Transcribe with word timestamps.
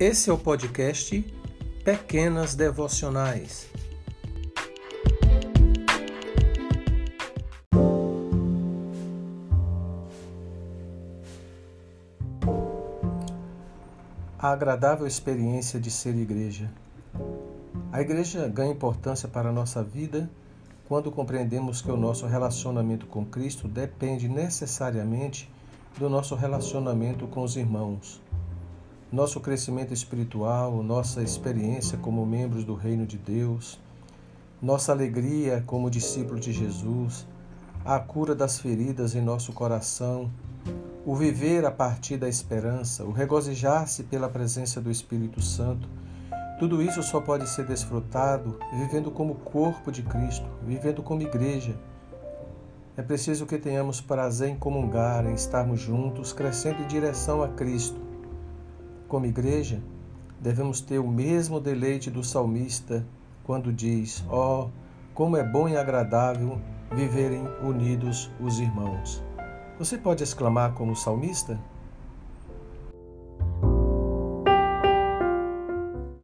Esse 0.00 0.30
é 0.30 0.32
o 0.32 0.38
podcast 0.38 1.20
Pequenas 1.84 2.54
Devocionais. 2.54 3.68
A 14.38 14.52
agradável 14.52 15.04
experiência 15.04 15.80
de 15.80 15.90
ser 15.90 16.14
igreja. 16.14 16.70
A 17.90 18.00
igreja 18.00 18.46
ganha 18.46 18.70
importância 18.70 19.28
para 19.28 19.48
a 19.48 19.52
nossa 19.52 19.82
vida 19.82 20.30
quando 20.86 21.10
compreendemos 21.10 21.82
que 21.82 21.90
o 21.90 21.96
nosso 21.96 22.24
relacionamento 22.24 23.04
com 23.06 23.26
Cristo 23.26 23.66
depende 23.66 24.28
necessariamente 24.28 25.50
do 25.98 26.08
nosso 26.08 26.36
relacionamento 26.36 27.26
com 27.26 27.42
os 27.42 27.56
irmãos. 27.56 28.20
Nosso 29.10 29.40
crescimento 29.40 29.94
espiritual, 29.94 30.82
nossa 30.82 31.22
experiência 31.22 31.96
como 31.96 32.26
membros 32.26 32.64
do 32.64 32.74
Reino 32.74 33.06
de 33.06 33.16
Deus, 33.16 33.80
nossa 34.60 34.92
alegria 34.92 35.62
como 35.66 35.90
discípulo 35.90 36.38
de 36.38 36.52
Jesus, 36.52 37.26
a 37.84 37.98
cura 37.98 38.34
das 38.34 38.58
feridas 38.60 39.14
em 39.14 39.20
nosso 39.20 39.52
coração, 39.52 40.30
o 41.06 41.16
viver 41.16 41.64
a 41.64 41.70
partir 41.70 42.16
da 42.16 42.28
esperança, 42.28 43.04
o 43.04 43.10
regozijar-se 43.10 44.04
pela 44.04 44.28
presença 44.28 44.80
do 44.80 44.90
Espírito 44.90 45.40
Santo, 45.40 45.88
tudo 46.58 46.82
isso 46.82 47.02
só 47.02 47.20
pode 47.20 47.48
ser 47.48 47.66
desfrutado 47.66 48.58
vivendo 48.72 49.10
como 49.10 49.36
corpo 49.36 49.90
de 49.90 50.02
Cristo, 50.02 50.46
vivendo 50.66 51.02
como 51.02 51.22
igreja 51.22 51.74
é 52.98 53.02
preciso 53.02 53.46
que 53.46 53.58
tenhamos 53.58 54.00
prazer 54.00 54.48
em 54.48 54.56
comungar, 54.56 55.24
em 55.24 55.32
estarmos 55.32 55.78
juntos, 55.78 56.32
crescendo 56.32 56.82
em 56.82 56.86
direção 56.88 57.44
a 57.44 57.48
Cristo. 57.48 58.07
Como 59.08 59.24
igreja, 59.24 59.82
devemos 60.38 60.82
ter 60.82 60.98
o 60.98 61.08
mesmo 61.08 61.58
deleite 61.58 62.10
do 62.10 62.22
salmista 62.22 63.06
quando 63.42 63.72
diz: 63.72 64.22
oh, 64.30 64.68
como 65.14 65.34
é 65.34 65.42
bom 65.42 65.66
e 65.66 65.78
agradável 65.78 66.60
viverem 66.94 67.42
unidos 67.62 68.30
os 68.38 68.60
irmãos. 68.60 69.24
Você 69.78 69.96
pode 69.96 70.22
exclamar 70.22 70.74
como 70.74 70.94
salmista? 70.94 71.58